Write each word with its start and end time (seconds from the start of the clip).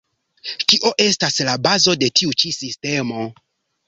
Kio 0.71 0.93
estas 1.03 1.37
la 1.49 1.53
bazo 1.67 1.93
de 2.05 2.09
tiu 2.21 2.33
ĉi 2.45 2.53
sistemo? 2.57 3.27